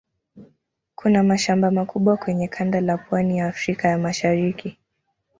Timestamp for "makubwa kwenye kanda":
1.71-2.81